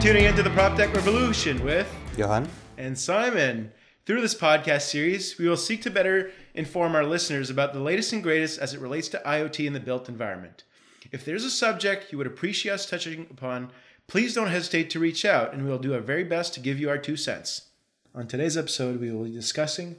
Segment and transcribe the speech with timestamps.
[0.00, 3.70] tuning into the Prop Tech Revolution with Johann and Simon.
[4.06, 8.14] Through this podcast series, we will seek to better inform our listeners about the latest
[8.14, 10.64] and greatest as it relates to IoT in the built environment.
[11.12, 13.72] If there's a subject you would appreciate us touching upon,
[14.06, 16.80] please don't hesitate to reach out and we will do our very best to give
[16.80, 17.68] you our two cents.
[18.14, 19.96] On today's episode, we will be discussing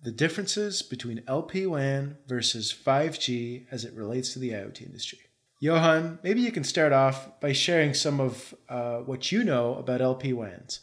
[0.00, 5.18] the differences between LPWAN versus 5G as it relates to the IoT industry.
[5.62, 10.00] Johann, maybe you can start off by sharing some of uh, what you know about
[10.00, 10.80] LPWANs.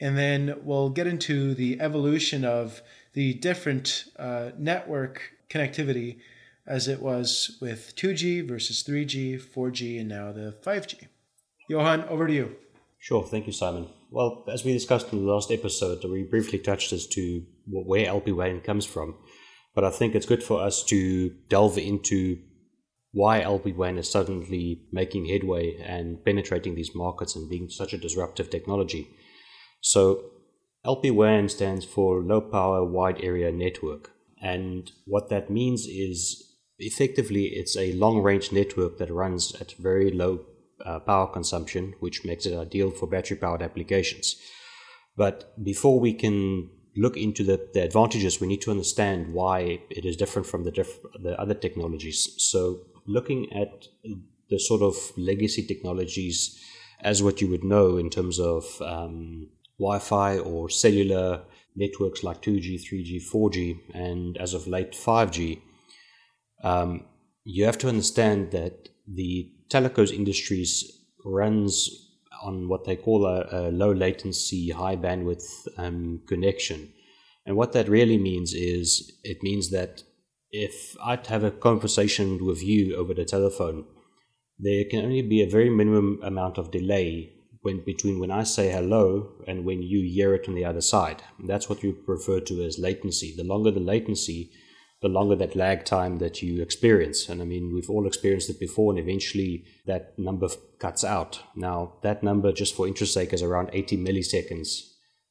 [0.00, 2.80] And then we'll get into the evolution of
[3.12, 6.18] the different uh, network connectivity
[6.66, 11.08] as it was with 2G versus 3G, 4G, and now the 5G.
[11.68, 12.56] Johann, over to you.
[12.98, 13.86] Sure, thank you, Simon.
[14.10, 18.64] Well, as we discussed in the last episode, we briefly touched as to where LPWAN
[18.64, 19.14] comes from.
[19.74, 22.38] But I think it's good for us to delve into
[23.16, 28.50] why LPWAN is suddenly making headway and penetrating these markets and being such a disruptive
[28.50, 29.08] technology.
[29.80, 30.32] So,
[30.84, 34.10] LPWAN stands for Low Power Wide Area Network.
[34.42, 36.44] And what that means is
[36.78, 40.40] effectively it's a long range network that runs at very low
[40.84, 44.36] uh, power consumption, which makes it ideal for battery powered applications.
[45.16, 50.04] But before we can look into the, the advantages, we need to understand why it
[50.04, 52.34] is different from the, diff- the other technologies.
[52.36, 53.86] So, looking at
[54.48, 56.60] the sort of legacy technologies
[57.00, 59.48] as what you would know in terms of um,
[59.78, 61.42] Wi Fi or cellular
[61.74, 65.60] networks like 2G, 3G, 4G, and as of late 5G,
[66.62, 67.04] um,
[67.44, 71.90] you have to understand that the telecos industries runs
[72.42, 76.92] on what they call a, a low latency, high bandwidth um, connection.
[77.44, 80.02] And what that really means is it means that
[80.50, 83.86] if I'd have a conversation with you over the telephone,
[84.58, 88.70] there can only be a very minimum amount of delay when between when I say
[88.70, 91.22] hello and when you hear it on the other side.
[91.44, 93.34] That's what you refer to as latency.
[93.36, 94.50] The longer the latency,
[95.02, 97.28] the longer that lag time that you experience.
[97.28, 101.42] And I mean, we've all experienced it before, and eventually that number cuts out.
[101.54, 104.68] Now, that number, just for interest sake, is around 80 milliseconds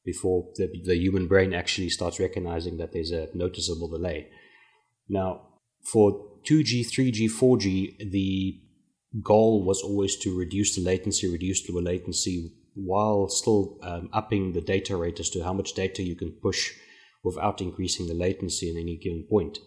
[0.03, 4.27] before the, the human brain actually starts recognizing that there's a noticeable delay.
[5.07, 5.41] Now,
[5.83, 8.61] for 2G, 3G, 4G, the
[9.23, 14.61] goal was always to reduce the latency, reduce the latency, while still um, upping the
[14.61, 16.73] data rate as to how much data you can push
[17.23, 19.59] without increasing the latency in any given point.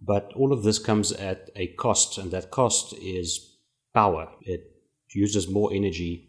[0.00, 3.58] But all of this comes at a cost, and that cost is
[3.94, 4.30] power.
[4.42, 4.60] It
[5.14, 6.28] uses more energy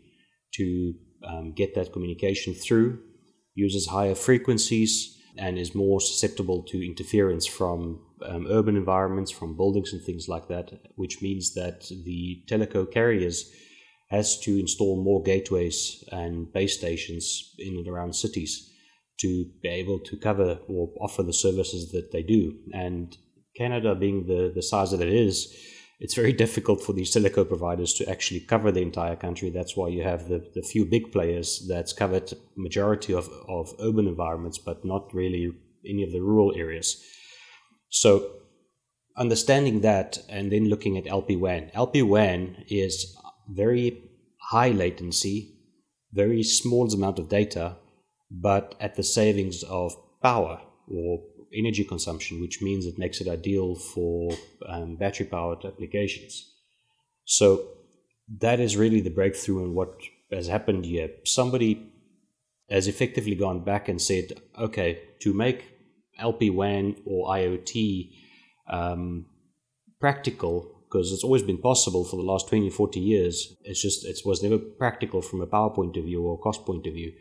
[0.54, 0.94] to
[1.28, 3.00] um, get that communication through,
[3.56, 9.94] uses higher frequencies, and is more susceptible to interference from um, urban environments, from buildings
[9.94, 13.52] and things like that, which means that the teleco carriers
[14.10, 18.72] has to install more gateways and base stations in and around cities
[19.20, 22.56] to be able to cover or offer the services that they do.
[22.74, 23.18] And
[23.56, 25.54] Canada being the, the size that it is,
[26.00, 29.50] it's very difficult for these teleco providers to actually cover the entire country.
[29.50, 34.08] That's why you have the, the few big players that's covered majority of, of urban
[34.08, 35.52] environments, but not really
[35.88, 37.04] any of the rural areas.
[37.90, 38.32] So
[39.18, 41.74] understanding that and then looking at LPWAN.
[41.74, 43.18] LPWAN is
[43.50, 44.04] very
[44.52, 45.56] high latency,
[46.14, 47.78] very small amount of data,
[48.30, 53.76] but at the savings of power or energy consumption, which means it makes it ideal
[53.76, 54.32] for
[54.68, 56.54] um, battery powered applications.
[57.26, 57.68] So
[58.40, 60.00] that is really the breakthrough in what
[60.32, 61.10] has happened here.
[61.26, 61.92] Somebody
[62.70, 65.66] has effectively gone back and said, okay, to make
[66.20, 68.12] LP WAN or IoT
[68.70, 69.26] um,
[70.00, 74.20] practical, because it's always been possible for the last 20, 40 years, it's just, it
[74.26, 77.14] was never practical from a power point of view or cost point of view.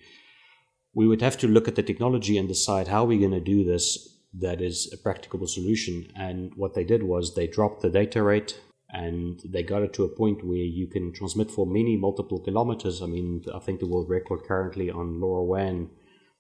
[0.95, 3.65] We would have to look at the technology and decide how we're going to do
[3.65, 6.07] this that is a practicable solution.
[6.17, 10.05] And what they did was they dropped the data rate and they got it to
[10.05, 13.03] a point where you can transmit for many multiple kilometers.
[13.03, 15.89] I mean, I think the world record currently on LoRaWAN,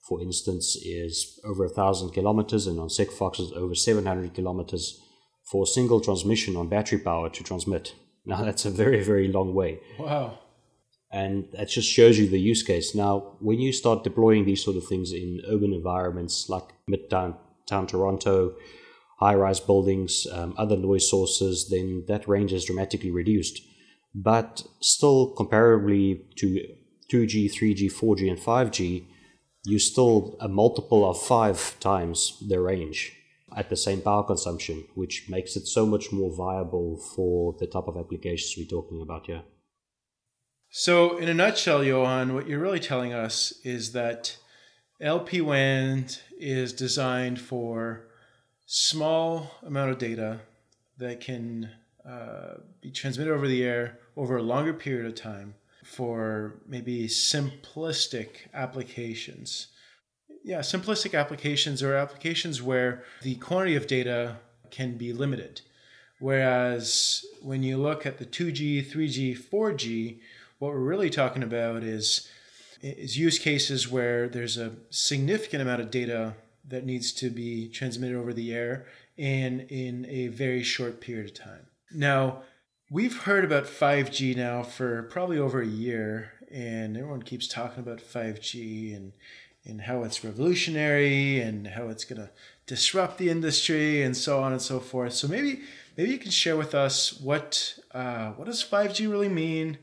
[0.09, 5.03] for instance, is over a thousand kilometers, and on Sigfox is over 700 kilometers
[5.50, 7.94] for a single transmission on battery power to transmit.
[8.29, 9.79] Now, that's a very, very long way.
[10.00, 10.41] Wow.
[11.12, 12.93] And that just shows you the use case.
[12.93, 17.37] Now, when you start deploying these sort of things in urban environments like Midtown
[17.67, 18.55] town Toronto,
[19.19, 23.61] high rise buildings, um, other noise sources, then that range is dramatically reduced.
[24.15, 26.67] But still, comparably to
[27.13, 29.07] 2G, 3G, 4G, and 5G,
[29.65, 33.13] you still a multiple of five times the range
[33.57, 37.89] at the same power consumption, which makes it so much more viable for the type
[37.89, 39.43] of applications we're talking about here.
[40.71, 44.37] So, in a nutshell, Johann, what you're really telling us is that
[45.01, 46.07] LP WAN
[46.39, 48.07] is designed for
[48.65, 50.41] small amount of data
[50.97, 51.71] that can
[52.09, 55.55] uh, be transmitted over the air over a longer period of time
[55.85, 59.67] for maybe simplistic applications.
[60.43, 64.37] Yeah, simplistic applications or applications where the quantity of data
[64.71, 65.61] can be limited.
[66.21, 70.21] Whereas when you look at the 2G, 3G, 4G,
[70.59, 72.29] what we're really talking about is
[72.82, 76.34] is use cases where there's a significant amount of data
[76.69, 78.87] that needs to be transmitted over the air
[79.19, 81.67] and in a very short period of time.
[81.93, 82.43] Now,
[82.90, 87.99] we've heard about 5G now for probably over a year, and everyone keeps talking about
[87.99, 89.12] 5G and
[89.69, 92.31] and how it's revolutionary and how it's going to
[92.67, 95.12] disrupt the industry and so on and so forth.
[95.12, 95.62] So maybe
[95.96, 99.78] maybe you can share with us what uh, what does 5G really mean?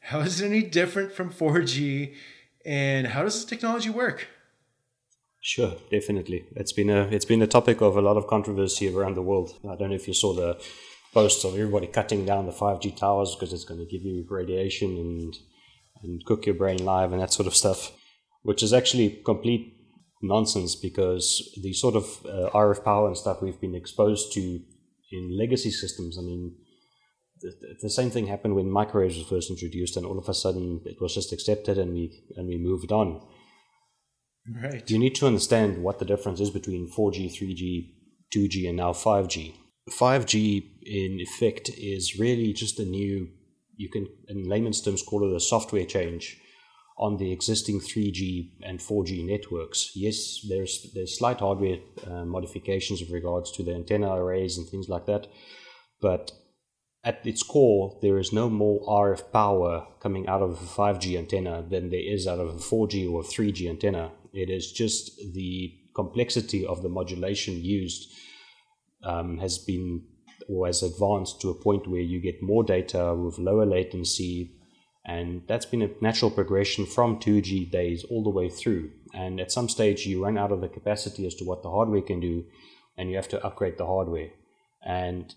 [0.00, 2.14] How is it any different from 4G?
[2.66, 4.26] And how does this technology work?
[5.40, 6.44] Sure, definitely.
[6.56, 9.56] It's been a it's been a topic of a lot of controversy around the world.
[9.70, 10.60] I don't know if you saw the
[11.14, 14.90] posts of everybody cutting down the 5G towers because it's going to give you radiation
[14.96, 15.34] and
[16.02, 17.92] and cook your brain live and that sort of stuff,
[18.42, 19.74] which is actually complete
[20.20, 24.40] nonsense because the sort of uh, RF power and stuff we've been exposed to
[25.12, 26.18] in legacy systems.
[26.18, 26.56] I mean,
[27.40, 30.80] the, the, same thing happened when microwaves was first introduced, and all of a sudden
[30.84, 33.20] it was just accepted, and we and we moved on.
[34.62, 34.88] Right.
[34.88, 37.92] You need to understand what the difference is between 4G, 3G,
[38.34, 39.54] 2G, and now 5G.
[39.90, 43.28] 5G, in effect, is really just a new.
[43.76, 46.40] You can, in layman's terms, call it a software change
[46.98, 49.90] on the existing 3G and 4G networks.
[49.94, 54.88] Yes, there's there's slight hardware uh, modifications with regards to the antenna arrays and things
[54.88, 55.26] like that,
[56.00, 56.32] but
[57.06, 61.64] at its core, there is no more RF power coming out of a 5G antenna
[61.66, 64.10] than there is out of a 4G or 3G antenna.
[64.32, 68.12] It is just the complexity of the modulation used
[69.04, 70.02] um, has been
[70.48, 74.52] or has advanced to a point where you get more data with lower latency.
[75.04, 78.90] And that's been a natural progression from 2G days all the way through.
[79.14, 82.02] And at some stage, you run out of the capacity as to what the hardware
[82.02, 82.44] can do,
[82.98, 84.30] and you have to upgrade the hardware.
[84.84, 85.32] And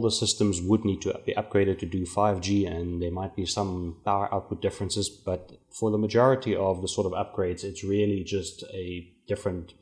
[0.00, 4.00] the systems would need to be upgraded to do 5G, and there might be some
[4.04, 5.08] power output differences.
[5.08, 9.74] But for the majority of the sort of upgrades, it's really just a different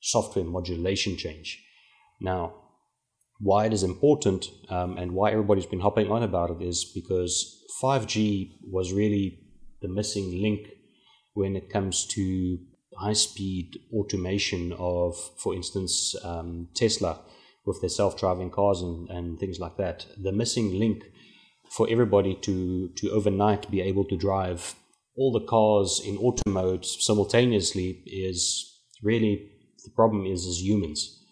[0.00, 1.62] software modulation change.
[2.20, 2.54] Now,
[3.38, 7.62] why it is important um, and why everybody's been hopping on about it is because
[7.82, 9.40] 5G was really
[9.82, 10.68] the missing link
[11.34, 12.58] when it comes to
[12.96, 17.20] high speed automation of, for instance, um, Tesla
[17.64, 20.06] with their self-driving cars and, and things like that.
[20.20, 21.04] The missing link
[21.70, 24.74] for everybody to to overnight be able to drive
[25.16, 29.50] all the cars in auto mode simultaneously is really
[29.84, 31.24] the problem is as humans.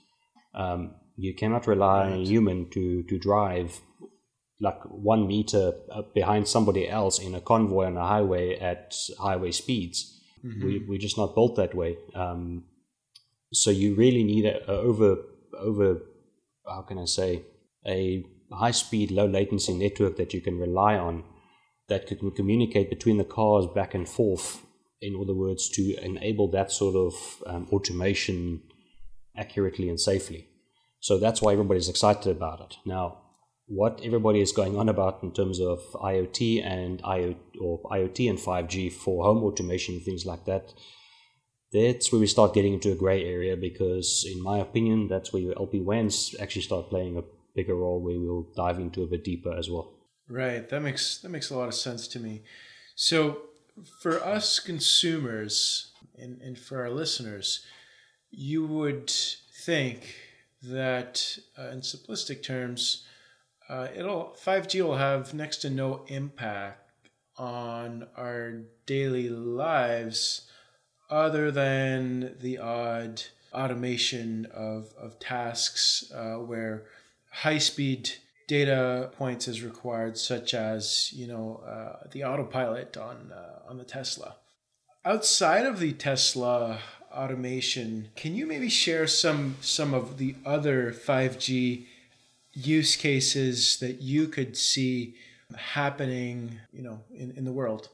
[0.55, 2.13] Um, you cannot rely right.
[2.13, 3.81] on a human to to drive
[4.61, 5.73] like one meter
[6.15, 10.21] behind somebody else in a convoy on a highway at highway speeds.
[10.45, 10.65] Mm-hmm.
[10.65, 11.97] We we're just not built that way.
[12.15, 12.65] Um,
[13.53, 15.17] so you really need a, a over
[15.59, 16.01] over
[16.71, 17.43] how can I say,
[17.87, 21.25] a high speed, low latency network that you can rely on
[21.89, 24.65] that can communicate between the cars back and forth,
[25.03, 27.15] in other words, to enable that sort of
[27.47, 28.63] um, automation
[29.37, 30.47] accurately and safely.
[31.01, 32.77] So that's why everybody's excited about it.
[32.85, 33.19] Now,
[33.67, 38.39] what everybody is going on about in terms of IoT and IoT or IoT and
[38.39, 40.75] 5G for home automation, things like that,
[41.73, 45.43] that's where we start getting into a gray area because, in my opinion, that's where
[45.43, 47.23] your LP WANs actually start playing a
[47.55, 48.01] bigger role.
[48.01, 49.93] Where we'll dive into a bit deeper as well.
[50.29, 50.69] Right.
[50.69, 52.43] That makes that makes a lot of sense to me.
[52.97, 53.43] So,
[54.01, 57.65] for us consumers and, and for our listeners,
[58.31, 59.11] you would
[59.65, 60.15] think
[60.63, 63.07] that, uh, in simplistic terms,
[63.69, 66.91] uh, it'll 5G will have next to no impact
[67.39, 70.50] on our daily lives
[71.11, 76.85] other than the odd automation of, of tasks uh, where
[77.31, 78.11] high speed
[78.47, 83.85] data points is required, such as you know uh, the autopilot on uh, on the
[83.85, 84.37] Tesla.
[85.05, 86.81] Outside of the Tesla
[87.13, 91.87] automation, can you maybe share some some of the other five G
[92.53, 95.15] use cases that you could see
[95.57, 97.89] happening, you know, in, in the world?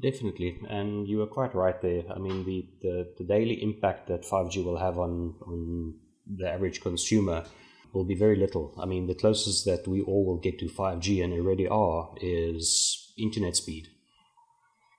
[0.00, 2.02] Definitely, and you are quite right there.
[2.14, 5.94] I mean, the, the, the daily impact that 5G will have on, on
[6.26, 7.44] the average consumer
[7.92, 8.74] will be very little.
[8.80, 13.12] I mean, the closest that we all will get to 5G, and already are, is
[13.18, 13.88] internet speed.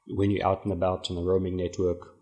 [0.07, 2.15] when you're out and about on a roaming network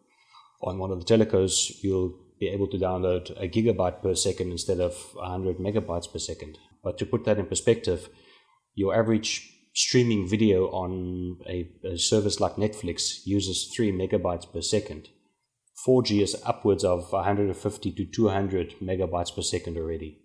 [0.62, 4.80] on one of the telecos, you'll be able to download a gigabyte per second instead
[4.80, 6.58] of 100 megabytes per second.
[6.84, 8.10] But to put that in perspective,
[8.76, 15.10] your average streaming video on a, a service like Netflix uses 3 megabytes per second.
[15.86, 20.20] 4G is upwards of 150 to 200 megabytes per second already.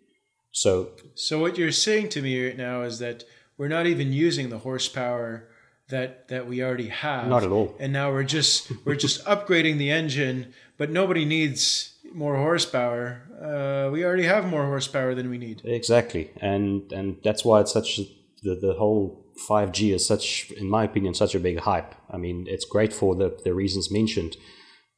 [0.50, 3.24] So, so what you're saying to me right now is that
[3.56, 5.48] we're not even using the horsepower
[5.88, 7.28] that that we already have.
[7.28, 7.74] Not at all.
[7.78, 13.22] And now we're just we're just upgrading the engine, but nobody needs more horsepower.
[13.40, 15.62] Uh, we already have more horsepower than we need.
[15.64, 18.00] Exactly, and and that's why it's such
[18.42, 21.94] the the whole 5G is such, in my opinion, such a big hype.
[22.10, 24.36] I mean, it's great for the the reasons mentioned,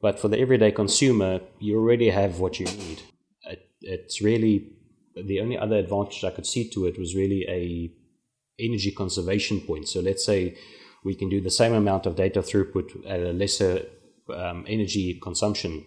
[0.01, 3.01] but for the everyday consumer, you already have what you need.
[3.43, 4.71] It, it's really
[5.15, 7.91] the only other advantage I could see to it was really a
[8.63, 9.87] energy conservation point.
[9.87, 10.57] So let's say
[11.03, 13.85] we can do the same amount of data throughput at a lesser
[14.33, 15.85] um, energy consumption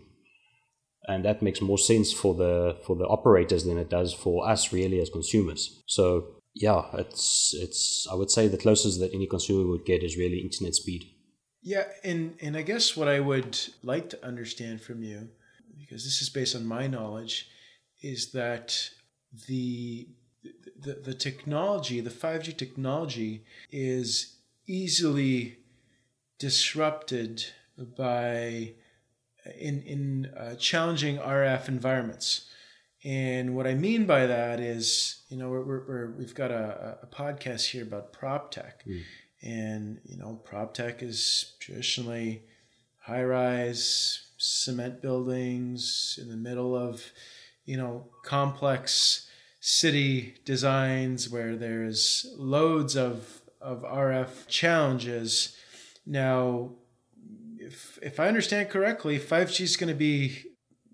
[1.08, 4.72] and that makes more sense for the for the operators than it does for us
[4.72, 9.66] really as consumers so yeah it's it's i would say the closest that any consumer
[9.66, 11.04] would get is really internet speed
[11.62, 15.28] yeah and and i guess what i would like to understand from you
[15.78, 17.48] because this is based on my knowledge
[18.02, 18.90] is that
[19.48, 20.08] the
[20.78, 25.58] the, the technology the 5g technology is easily
[26.38, 27.44] disrupted
[27.96, 28.72] by
[29.58, 32.48] in in uh, challenging RF environments.
[33.04, 36.98] And what I mean by that is, you know, we're, we're, we have got a,
[37.02, 39.02] a, podcast here about prop tech, mm.
[39.42, 42.44] and you know, prop tech is traditionally
[43.00, 47.10] high rise cement buildings in the middle of,
[47.64, 49.28] you know, complex
[49.58, 55.56] city designs where there's loads of of RF challenges.
[56.06, 56.70] Now,
[57.58, 60.51] if if I understand correctly, 5G is going to be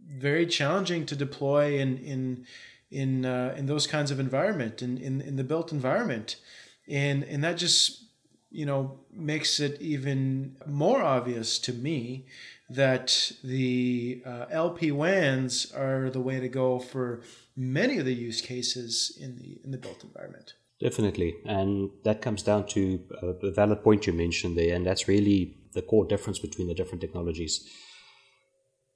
[0.08, 2.46] very challenging to deploy in in
[2.90, 6.36] in uh, in those kinds of environment in, in in the built environment,
[6.88, 8.04] and and that just
[8.50, 12.26] you know makes it even more obvious to me
[12.70, 17.22] that the uh, LP WANs are the way to go for
[17.56, 20.54] many of the use cases in the in the built environment.
[20.80, 21.34] Definitely.
[21.44, 23.00] And that comes down to
[23.42, 27.00] a valid point you mentioned there, and that's really the core difference between the different
[27.00, 27.68] technologies.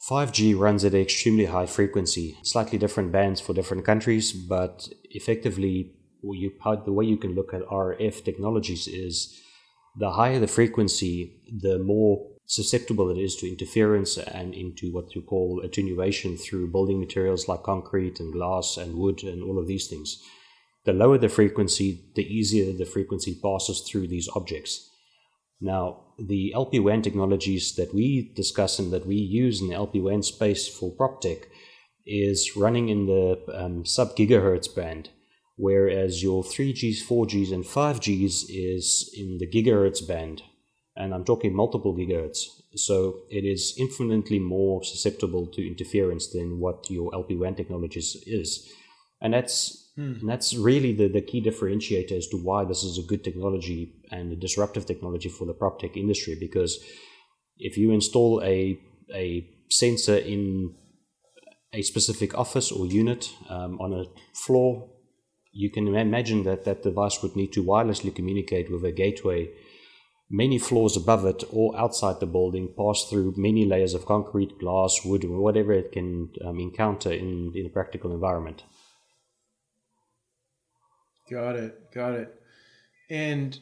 [0.09, 5.93] 5G runs at an extremely high frequency, slightly different bands for different countries, but effectively,
[6.23, 6.53] you,
[6.85, 9.41] the way you can look at RF technologies is
[9.97, 15.23] the higher the frequency, the more susceptible it is to interference and into what you
[15.23, 19.87] call attenuation through building materials like concrete and glass and wood and all of these
[19.87, 20.21] things.
[20.85, 24.92] The lower the frequency, the easier the frequency passes through these objects.
[25.63, 30.67] Now, the LPWAN technologies that we discuss and that we use in the LPWAN space
[30.67, 31.45] for PropTech
[32.05, 35.11] is running in the um, sub gigahertz band,
[35.57, 40.43] whereas your 3Gs, 4Gs, and 5Gs is in the gigahertz band.
[40.97, 42.41] And I'm talking multiple gigahertz.
[42.75, 48.69] So it is infinitely more susceptible to interference than what your LPWAN technologies is.
[49.21, 50.15] And that's Hmm.
[50.21, 53.95] And that's really the, the key differentiator as to why this is a good technology
[54.11, 56.37] and a disruptive technology for the prop tech industry.
[56.39, 56.79] Because
[57.59, 58.79] if you install a,
[59.15, 60.75] a sensor in
[61.73, 64.89] a specific office or unit um, on a floor,
[65.53, 69.51] you can imagine that that device would need to wirelessly communicate with a gateway
[70.33, 75.05] many floors above it or outside the building, pass through many layers of concrete, glass,
[75.05, 78.63] wood, or whatever it can um, encounter in, in a practical environment.
[81.33, 81.91] Got it.
[81.93, 82.43] Got it.
[83.09, 83.59] And,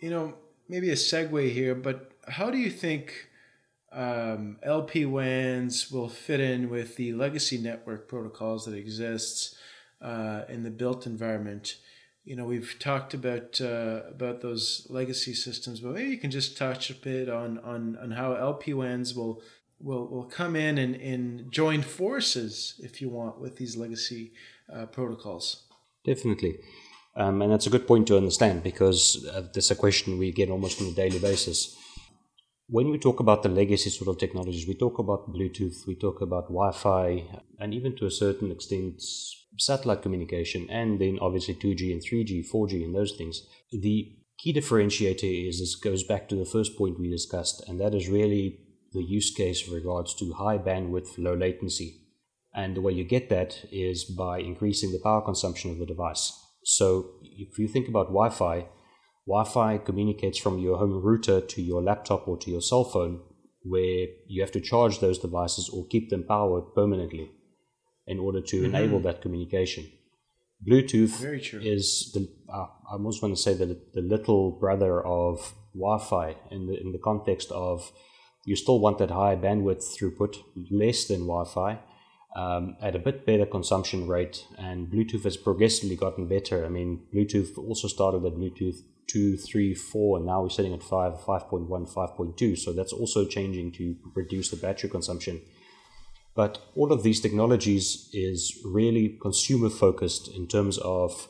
[0.00, 0.34] you know,
[0.68, 3.28] maybe a segue here, but how do you think
[3.92, 9.54] um, LP WANs will fit in with the legacy network protocols that exists
[10.02, 11.76] uh, in the built environment?
[12.24, 16.56] You know, we've talked about uh, about those legacy systems, but maybe you can just
[16.56, 19.42] touch a bit on on, on how LP WANs will
[19.78, 24.32] will will come in and, and join forces, if you want, with these legacy
[24.74, 25.64] uh, protocols.
[26.04, 26.58] Definitely.
[27.16, 30.50] Um, and that's a good point to understand because uh, is a question we get
[30.50, 31.76] almost on a daily basis.
[32.66, 36.20] When we talk about the legacy sort of technologies, we talk about Bluetooth, we talk
[36.22, 37.24] about Wi Fi,
[37.60, 39.02] and even to a certain extent,
[39.58, 43.42] satellite communication, and then obviously 2G and 3G, 4G, and those things.
[43.70, 47.94] The key differentiator is this goes back to the first point we discussed, and that
[47.94, 48.58] is really
[48.92, 52.00] the use case with regards to high bandwidth, low latency.
[52.54, 56.43] And the way you get that is by increasing the power consumption of the device.
[56.64, 58.66] So if you think about Wi-Fi,
[59.26, 63.20] Wi Fi communicates from your home router to your laptop or to your cell phone,
[63.62, 67.30] where you have to charge those devices or keep them powered permanently
[68.06, 68.74] in order to mm-hmm.
[68.74, 69.90] enable that communication.
[70.66, 71.22] Bluetooth
[71.64, 76.66] is the uh, I almost want to say the the little brother of Wi-Fi in
[76.66, 77.92] the in the context of
[78.46, 80.36] you still want that high bandwidth throughput,
[80.70, 81.80] less than Wi-Fi,
[82.34, 86.64] um, at a bit better consumption rate, and Bluetooth has progressively gotten better.
[86.64, 90.82] I mean, Bluetooth also started at Bluetooth 2, 3, 4, and now we're sitting at
[90.82, 92.58] 5, 5.1, 5.2.
[92.58, 95.40] So that's also changing to reduce the battery consumption.
[96.34, 101.28] But all of these technologies is really consumer focused in terms of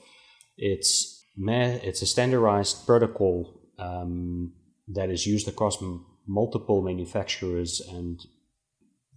[0.57, 4.53] it's it's a standardized protocol um,
[4.89, 5.83] that is used across
[6.27, 8.25] multiple manufacturers and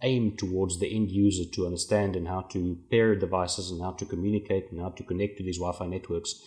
[0.02, 4.04] aimed towards the end user to understand and how to pair devices and how to
[4.04, 6.40] communicate and how to connect to these Wi-Fi networks.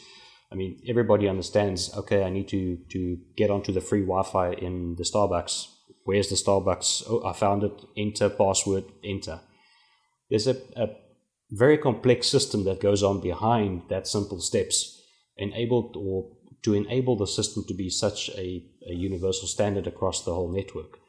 [0.51, 1.93] I mean, everybody understands.
[1.95, 5.67] Okay, I need to to get onto the free Wi-Fi in the Starbucks.
[6.03, 7.03] Where's the Starbucks?
[7.09, 7.73] Oh, I found it.
[7.95, 8.85] Enter password.
[9.03, 9.39] Enter.
[10.29, 10.89] There's a, a
[11.51, 15.01] very complex system that goes on behind that simple steps,
[15.37, 16.31] enabled or
[16.63, 20.99] to enable the system to be such a, a universal standard across the whole network.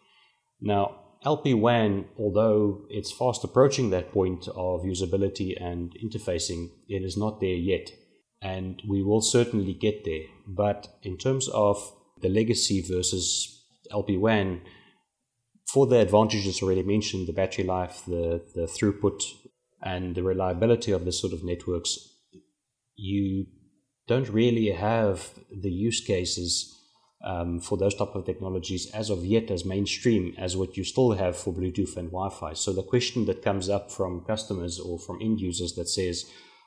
[0.60, 7.40] Now, LPWAN, although it's fast approaching that point of usability and interfacing, it is not
[7.40, 7.92] there yet.
[8.40, 10.24] And we will certainly get there.
[10.46, 14.62] But in terms of the legacy versus LPWAN,
[15.68, 19.22] for the advantages already mentioned, the battery life, the, the throughput,
[19.82, 21.98] and the reliability of this sort of networks,
[22.96, 23.46] you
[24.06, 26.81] don't really have the use cases
[27.24, 31.12] um, for those type of technologies as of yet as mainstream as what you still
[31.12, 32.54] have for Bluetooth and Wi-Fi.
[32.54, 36.24] So the question that comes up from customers or from end users that says,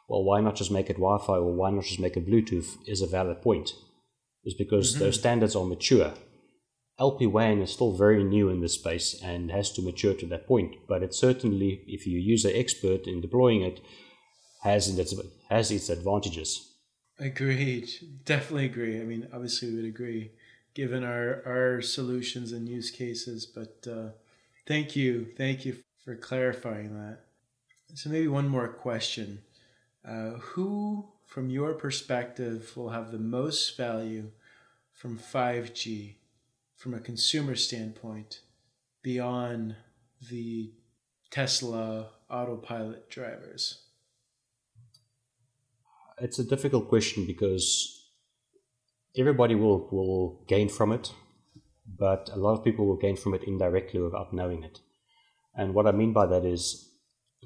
[0.07, 3.01] well, why not just make it Wi-Fi or why not just make it Bluetooth is
[3.01, 3.74] a valid point.
[4.45, 5.00] Is because mm-hmm.
[5.03, 6.13] those standards are mature.
[7.00, 10.75] LPWAN is still very new in this space and has to mature to that point.
[10.87, 13.81] But it certainly, if you use an expert in deploying it,
[14.61, 15.13] has its,
[15.50, 16.72] has its advantages.
[17.20, 17.89] Agreed.
[18.24, 19.01] Definitely agree.
[19.01, 20.31] I mean, obviously, we would agree
[20.75, 23.46] given our our solutions and use cases.
[23.48, 24.09] But uh,
[24.68, 27.22] thank you, thank you for clarifying that.
[27.96, 29.42] So maybe one more question:
[30.07, 34.29] uh, Who, from your perspective, will have the most value
[34.92, 36.18] from five G,
[36.75, 38.42] from a consumer standpoint,
[39.01, 39.75] beyond
[40.29, 40.72] the
[41.31, 43.81] Tesla autopilot drivers?
[46.18, 48.04] It's a difficult question because
[49.17, 51.11] everybody will, will gain from it,
[51.97, 54.79] but a lot of people will gain from it indirectly without knowing it.
[55.55, 56.89] And what I mean by that is,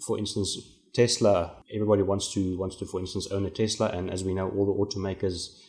[0.05, 0.57] for instance,
[0.93, 1.63] Tesla.
[1.73, 4.65] Everybody wants to wants to, for instance, own a Tesla, and as we know, all
[4.65, 5.59] the automakers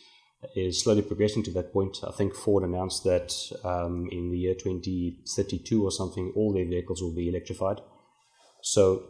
[0.55, 1.99] is slowly progressing to that point.
[2.05, 3.31] I think Ford announced that
[3.63, 7.79] um, in the year 2032 or something, all their vehicles will be electrified.
[8.63, 9.03] So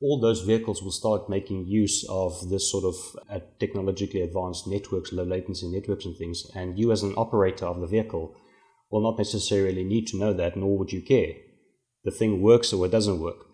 [0.00, 2.94] all those vehicles will start making use of this sort of
[3.30, 6.44] uh, technologically advanced networks, low latency networks, and things.
[6.54, 8.36] And you, as an operator of the vehicle,
[8.90, 11.34] will not necessarily need to know that, nor would you care.
[12.04, 13.46] The thing works or it doesn't work.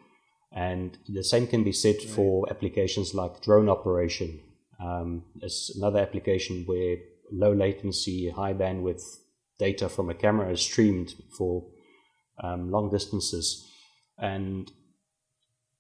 [0.52, 2.08] And the same can be said right.
[2.08, 4.40] for applications like drone operation.
[4.78, 6.98] Um, it's another application where
[7.32, 9.02] low latency, high bandwidth
[9.58, 11.66] data from a camera is streamed for
[12.42, 13.66] um, long distances.
[14.18, 14.70] And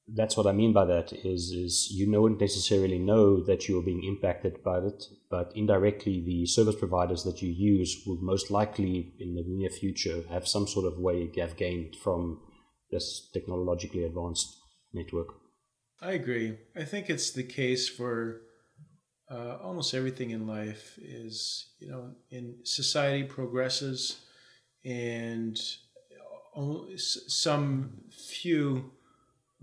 [0.08, 4.04] that's what I mean by that is is you don't necessarily know that you're being
[4.04, 9.34] impacted by it, but indirectly the service providers that you use will most likely in
[9.34, 12.40] the near future have some sort of way have gained from
[12.90, 14.56] this technologically advanced
[14.92, 15.28] network.
[16.02, 16.58] I agree.
[16.76, 18.42] I think it's the case for
[19.30, 20.98] uh, almost everything in life.
[21.02, 24.20] Is you know, in society progresses,
[24.84, 25.58] and
[26.98, 28.92] some few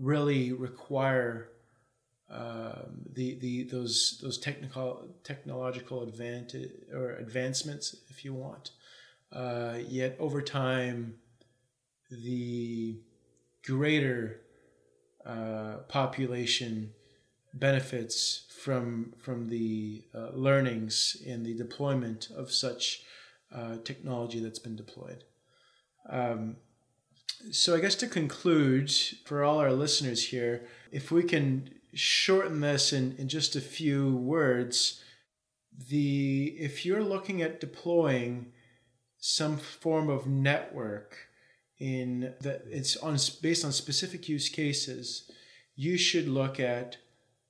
[0.02, 1.48] really require
[2.28, 8.72] um, the the those those technical technological advantage or advancements, if you want.
[9.32, 11.14] Uh, yet over time,
[12.10, 12.98] the
[13.64, 14.40] greater
[15.24, 16.92] uh, population
[17.54, 23.02] benefits from from the uh, learnings in the deployment of such
[23.54, 25.24] uh, technology that's been deployed.
[26.08, 26.56] Um,
[27.50, 28.90] so, I guess to conclude,
[29.24, 34.16] for all our listeners here, if we can shorten this in, in just a few
[34.16, 35.02] words,
[35.88, 38.52] the if you're looking at deploying
[39.18, 41.16] some form of network
[41.78, 45.30] in that it's on based on specific use cases,
[45.74, 46.98] you should look at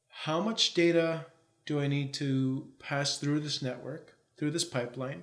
[0.09, 1.27] how much data
[1.67, 5.23] do I need to pass through this network through this pipeline,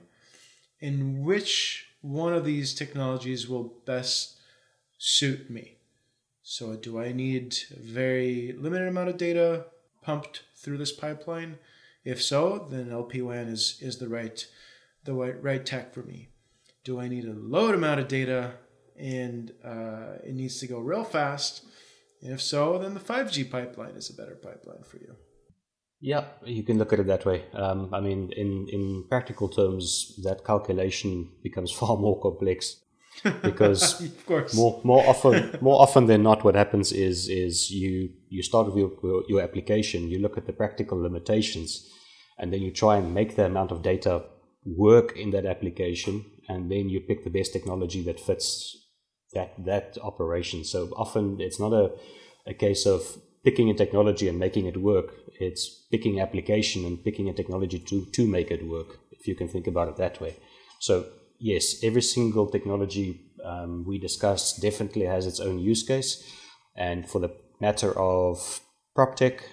[0.81, 4.38] and which one of these technologies will best
[4.99, 5.77] suit me.
[6.43, 9.65] So, do I need a very limited amount of data
[10.03, 11.57] pumped through this pipeline?
[12.03, 14.45] If so, then LPWAN is, is the right
[15.05, 16.29] the right, right tech for me.
[16.83, 18.53] Do I need a load amount of data
[18.97, 21.63] and uh, it needs to go real fast?
[22.21, 25.15] If so, then the 5G pipeline is a better pipeline for you.
[26.01, 27.45] Yeah, you can look at it that way.
[27.53, 32.81] Um, I mean, in, in practical terms, that calculation becomes far more complex
[33.41, 34.55] because of course.
[34.55, 38.77] more more often more often than not, what happens is is you you start with
[38.77, 41.89] your, your application, you look at the practical limitations,
[42.37, 44.23] and then you try and make the amount of data
[44.65, 48.77] work in that application, and then you pick the best technology that fits
[49.33, 50.63] that that operation.
[50.63, 51.91] So often it's not a
[52.47, 55.13] a case of picking a technology and making it work.
[55.39, 58.99] It's picking application and picking a technology to to make it work.
[59.11, 60.35] If you can think about it that way.
[60.79, 61.05] So
[61.39, 66.23] yes, every single technology um, we discuss definitely has its own use case,
[66.75, 68.61] and for the matter of
[68.95, 69.43] prop tech,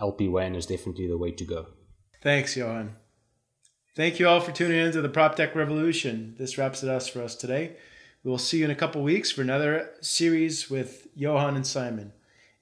[0.00, 1.66] LPWAN is definitely the way to go.
[2.22, 2.96] Thanks, Johann.
[3.96, 6.34] Thank you all for tuning in to the Prop Tech Revolution.
[6.38, 7.76] This wraps it up for us today.
[8.22, 12.12] We will see you in a couple weeks for another series with Johann and Simon.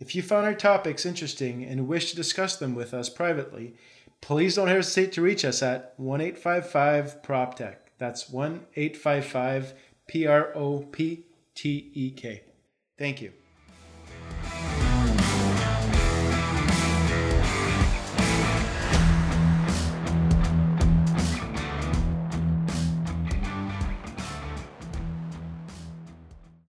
[0.01, 3.75] If you found our topics interesting and wish to discuss them with us privately,
[4.21, 7.77] please don't hesitate to reach us at 1 855 PropTech.
[7.99, 9.75] That's 1 855
[10.07, 12.43] P R O P T E K.
[12.97, 13.33] Thank you.